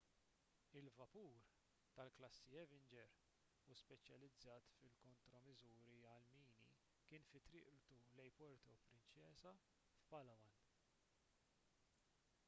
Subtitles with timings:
[0.79, 1.33] il-vapur
[1.99, 3.11] tal-klassi avenger
[3.73, 6.57] u speċjalizzat fil-kontromiżuri għall-mini
[7.11, 8.11] kien fi triqtu lejn
[8.41, 9.53] puerto princesa
[9.99, 10.59] f'palawan